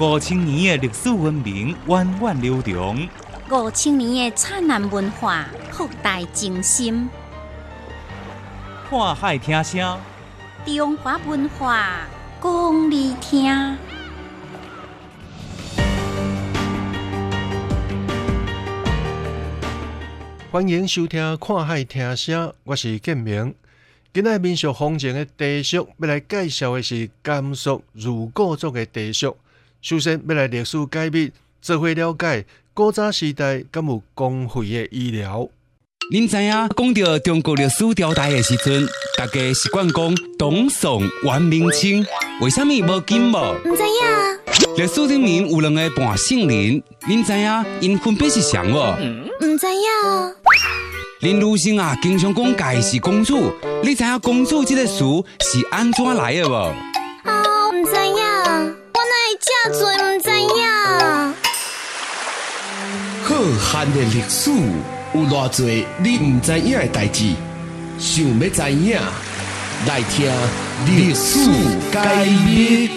[0.00, 3.08] 五千年的历史文明源远流长，
[3.50, 7.08] 五千年的灿烂文化博大精深。
[8.88, 9.98] 看海听声，
[10.64, 12.06] 中华文化
[12.40, 13.76] 讲你听。
[20.52, 23.52] 欢迎收听《看海听声》，我是建明。
[24.14, 29.36] 今日民俗风情的地俗，要来介绍的是甘肃如果族的地俗。
[29.80, 31.30] 首先，要来历史解密，
[31.62, 32.44] 做伙了解
[32.74, 35.48] 古早时代敢有公费的医疗。
[36.10, 42.04] 您知影讲到中国历史朝代的时阵，大家习惯讲董宋、元、明、清，
[42.40, 43.54] 为什么无金无？
[43.64, 44.76] 唔知影。
[44.76, 48.96] 历史里面有两个半姓人，您知影因分别是谁无？
[49.40, 50.34] 唔知影。
[51.20, 53.52] 林如生啊，经常讲家是公主，
[53.84, 55.04] 你知影公主这个词
[55.40, 56.74] 是安怎来的无？
[59.68, 60.64] 哦，唔知影，我哪会这做唔知影？
[63.22, 64.50] 浩瀚的历史
[65.12, 65.60] 有偌多
[65.98, 67.34] 你唔知影的代志，
[67.98, 68.98] 想要知影，
[69.86, 70.32] 来听
[70.86, 71.50] 历史
[71.92, 72.88] 解密。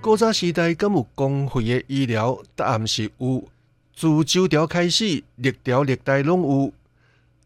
[0.00, 2.38] 古早时代敢有公费的医疗？
[2.54, 3.42] 答案是有。
[3.96, 6.72] 自周朝开始，历朝历代拢有。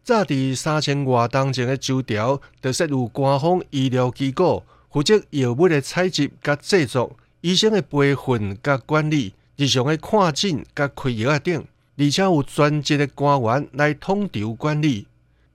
[0.05, 11.65] 早伫三千外当前的周朝，就设有官方医疗机构，负责药物的采集甲制作、医生的培训甲管理、日常的看诊甲开药啊等，
[11.97, 15.07] 而且有专职的官员来统筹管理。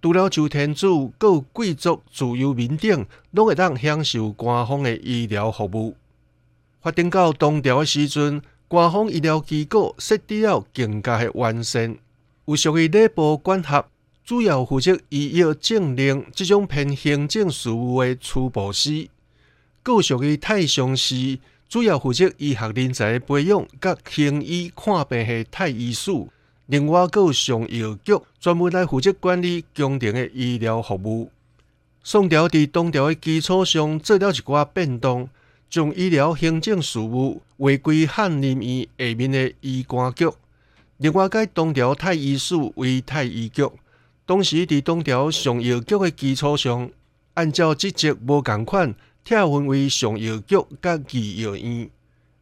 [0.03, 5.95] 除了周天子、各贵族、自由民等，拢会当享受官方的医疗服务。
[6.83, 11.97] 发展到东朝的时阵，官方医疗机构设置了更加的完善，
[12.47, 13.87] 有属于内部管辖，
[14.25, 19.09] 主要负责医药政令这种偏行政事务的初步师；，
[19.83, 26.29] 各属于太上师，主要负责医学人才的培养，甲行医看病的太医署。
[26.67, 31.31] 另外，有上药局，专门来负责管理宫廷的医疗服务。
[32.03, 35.29] 宋朝伫东朝的基础上做了一寡变动。
[35.71, 40.29] 将医疗行政事务划归翰林院下面的医官局，
[40.97, 43.63] 另外改东条太医署为太医局。
[44.31, 46.89] 同时，伫东条上药局的基础上，
[47.35, 51.91] 按照职责无共款，拆分为上药局甲二药院。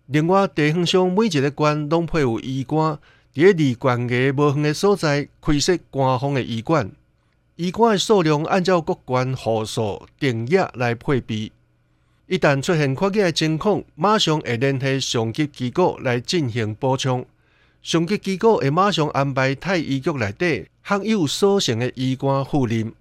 [0.05, 2.99] 另外，地方上每一个县拢配有医馆，
[3.35, 6.93] 伫离县的无远的所在开设官方的医馆。
[7.57, 11.51] 医馆的数量按照各县户数定额来配备。
[12.27, 17.25] 一旦出现扩的情况，马上会联系上级机构来进行补充。
[17.83, 22.93] 上级机构会马上安排太医局内底享有所剩的医官赴任。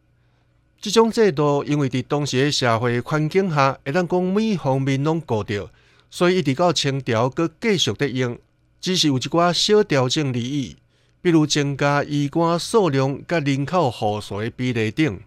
[0.79, 5.69] 这种制度，因为伫当时的社会环境下，会当讲每方面拢顾到，
[6.09, 8.37] 所以一直到清朝，阁继续得用。
[8.79, 10.75] 只是有一寡小调整而已，
[11.19, 15.19] 比如增加医官数量、甲人口户数的比例等。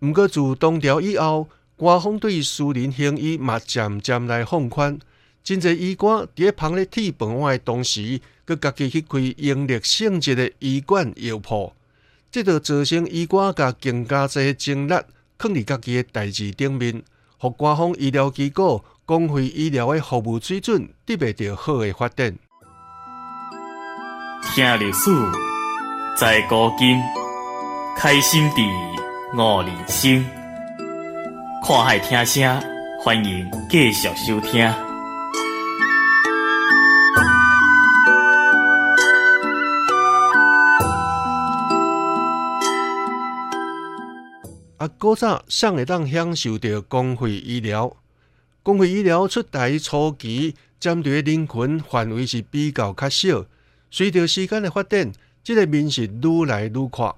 [0.00, 4.98] 毋过自东朝以后，官方对私人行医嘛渐渐来放宽，
[5.44, 11.74] 真侪医官伫咧旁咧替饭碗的同时，佮家己去开营利性质的医馆药铺，
[12.32, 14.94] 这就造成医官甲更加侪精力
[15.38, 17.02] 放伫家己的代志顶面，
[17.36, 22.34] 互官方医疗机构公费医疗的服务水准得袂到好的发展。
[24.54, 25.10] 听历史，
[26.18, 26.98] 在古今，
[27.98, 28.62] 开心地
[29.36, 30.24] 悟人生。
[31.62, 32.62] 看海听声，
[33.02, 34.83] 欢迎继续收听。
[45.04, 47.94] 古早尚会当享受到公费医疗。
[48.62, 53.44] 公费医疗出台初期，针对的人群范围是比较较小。
[53.90, 57.14] 随着时间的发展，这个面是愈来愈宽。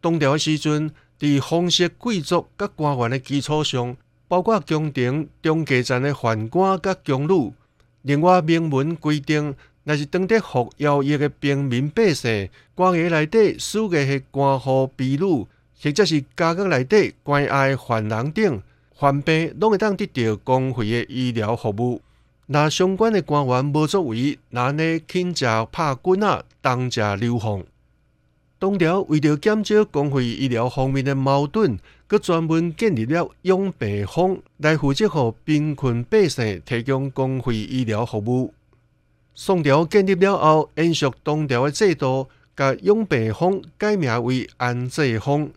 [0.00, 0.92] 东朝时阵。
[1.18, 3.96] 伫皇室贵族甲官员的基础上，
[4.28, 7.52] 包括宫廷中阶层的宦官甲宫女，
[8.02, 15.46] 另外明文规定，若是当得服徭役的平民百姓，官衙内底属个系官户婢女，
[15.82, 18.62] 或者是家国内底关爱犯人等
[18.94, 22.00] 患病，拢会当得到公费的医疗服务。
[22.46, 27.62] 若相关的官员无作为，那呢请假拍棍啊，当假流放。
[28.58, 31.78] 东朝为了减少公费医疗方面的矛盾，
[32.08, 38.54] 佮专门建立了养病坊来负责互贫困百姓提供公费医疗服务。
[39.34, 45.50] 宋朝建立了后，延续东朝的制度，甲养病坊改名为安济坊。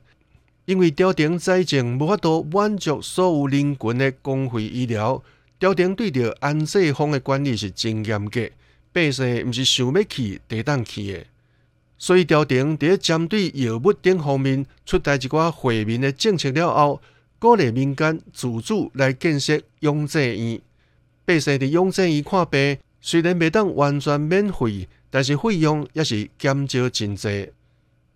[0.70, 5.24] 因为朝廷财政无法度满足所有人群的公费医疗，
[5.60, 8.48] 朝廷对着安置方的管理是真严格，
[8.94, 11.26] 百姓毋是想要去地当去的。
[11.98, 17.02] 所以朝廷伫针对药物等方面出台一寡惠民的政策了后，
[17.40, 20.62] 鼓励民间自主来建设养济院。
[21.26, 27.50] 百姓伫养济院看病，虽然未当完全免费，但是费用也是减少真济。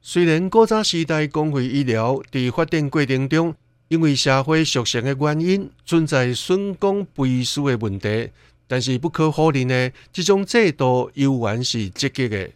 [0.06, 3.56] 虽然古早时代公费医疗伫发展过程中，
[3.88, 8.30] 因为社会属性的原因存在损公肥私的问题，
[8.68, 12.50] 但是不可否认的，这种制度悠然是积极的。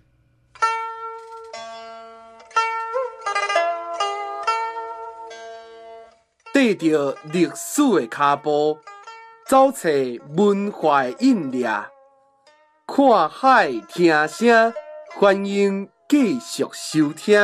[6.53, 8.77] 跟着历史的脚步，
[9.47, 9.87] 走出
[10.35, 11.65] 文化印掠，
[12.85, 14.73] 看海听声，
[15.15, 17.37] 欢迎继续收听。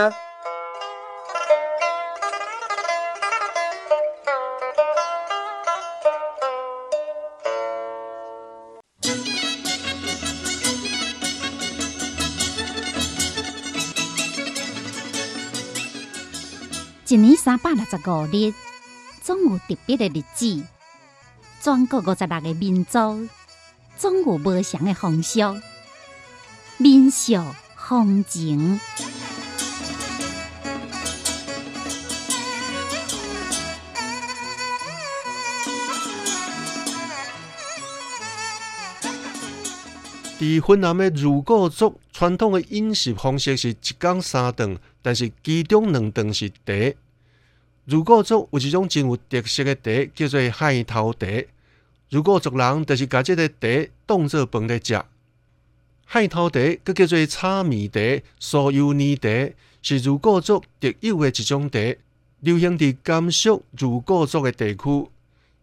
[17.09, 18.53] 一年三百六十五日，
[19.21, 20.63] 总有特别的日子。
[21.61, 23.27] 全国五十六个民族，
[23.97, 25.59] 总有不同的风俗、
[26.77, 27.33] 民俗、
[27.85, 28.79] 风情。
[40.39, 46.95] 伫芬兰的如果族传统的饮食方式是一天三顿，但是其中两顿是茶。
[47.85, 51.27] 如果族有一种真有特色的茶，叫做海头茶。
[52.09, 55.03] 如果族人就是把这个茶当做饭来食。
[56.13, 57.99] 海头茶，佮叫做炒米茶、
[58.39, 59.51] 酥油泥茶，
[59.81, 61.79] 是如果族特有的一种茶，
[62.41, 65.07] 流行伫甘肃如果族的地区。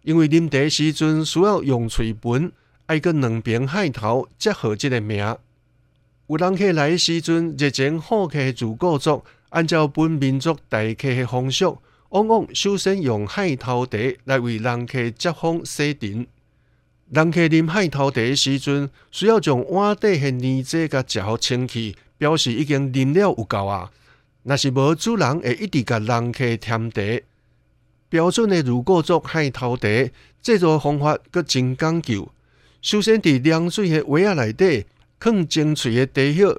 [0.03, 2.51] 因为啉茶时阵需要用喙盆。
[2.87, 5.19] 爱个两边海头，才好即个名。
[6.27, 11.65] 有人客来时阵，热情好客如果族，按照本民族待客的方式，
[12.09, 16.27] 往往首先用海头茶来为人客接风洗尘。
[17.11, 23.91] 人客啉海头茶时阵，需要将碗底的泥渍甲食好清气，表示已经啉了有够啊。
[24.45, 27.03] 若是无主人会一直甲人客添茶。
[28.09, 29.89] 标准的如果做海头茶
[30.41, 32.29] 制作方法阁真讲究。
[32.81, 34.87] 首先，伫凉水的碗仔内底
[35.19, 36.57] 放精粹的茶叶，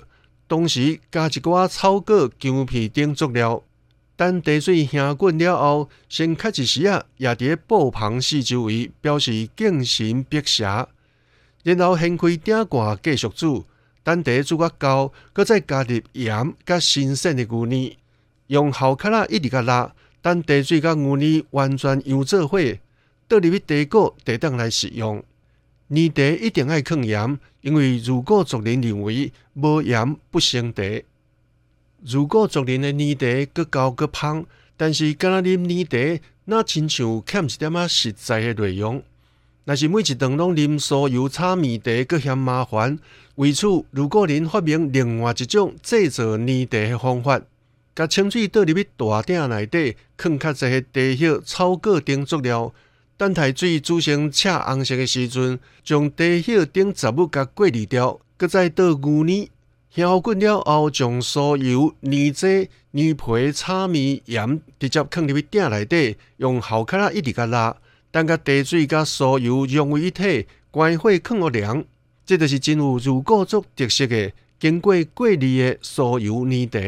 [0.50, 3.63] 同时加一寡草果、姜皮等佐料。
[4.21, 10.63] 等茶水行滚了后，先开一时啊，也伫布旁四周围表示敬神辟邪。
[11.63, 13.65] 然后掀开鼎盖继续煮，
[14.03, 17.97] 等茶煮较高，搁再加入盐甲新鲜的牛奶，
[18.45, 19.91] 用后壳仔一直甲拉，
[20.21, 22.59] 等茶水甲牛奶完全油做伙，
[23.27, 25.23] 倒入去茶果茶当来食用。
[25.88, 30.83] 泥茶一定爱放盐，因为如果族人认为无盐不生茶。
[32.03, 34.45] 如果族人的泥茶搁高搁芳，
[34.75, 39.03] 但是敢若啉泥茶，那亲像欠一点仔实在的内容。
[39.65, 42.98] 若是每一顿拢啉酥油炒面茶，搁嫌麻烦。
[43.36, 47.39] 为此，如果人发明另外一种制作泥茶的方法，
[47.94, 52.73] 甲清水倒入去大鼎内底，放较济的茶叶、草果等佐料。
[53.18, 59.47] 等待水煮成赤红色的时阵，将茶叶顶杂物甲过滤掉，搁再倒牛奶，
[59.94, 67.76] 香滚了后，将酥油、泥蔗、泥皮、炒面、盐直接放入去鼎内底，用后壳仔一直甲拉，
[68.10, 71.83] 等甲茶水甲酥油融为一体，关火放落凉。
[72.26, 76.80] 这就是真有如果族特色的经过过滤的酥油泥茶。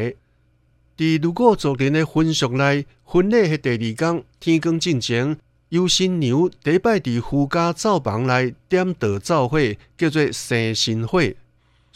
[0.96, 5.36] 伫如果族人的婚俗内，婚礼的第二天天光之前。
[5.70, 9.58] 由新娘第一摆伫夫家灶房内点烛灶火，
[9.98, 11.20] 叫做生新火。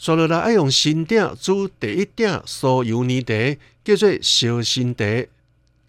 [0.01, 5.03] 接落来爱用新鼎煮第一鼎酥油泥茶，叫做烧新茶。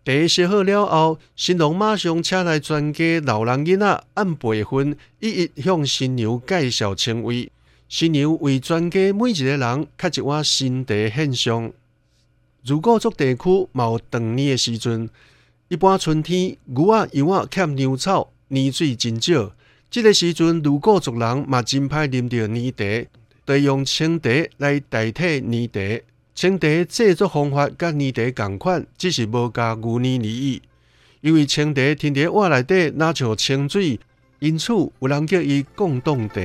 [0.04, 7.52] 茶烧好了后，新郎马上请来全家老人囡仔按辈分，一一向新娘介绍称谓。
[7.88, 11.72] 新娘为全家每一个人开一碗新茶献上。
[12.64, 15.08] 如果族地区冇长年的时阵。
[15.68, 19.52] 一般春天，牛仔、羊啊欠牛草，泥水真少。
[19.88, 23.06] 这个时阵，如果族人嘛真歹啉到泥茶，
[23.50, 25.80] 得用青茶来代替泥茶。
[26.36, 30.62] 青茶制作方法甲泥茶共款，只是无加牛奶而已。
[31.20, 33.98] 因为青茶天伫碗内底，若像清水，
[34.38, 36.40] 因此有人叫伊共冻茶。